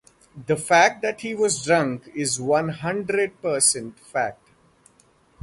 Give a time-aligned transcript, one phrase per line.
[0.47, 4.49] The fact that he was drunk is one hundred percent fact.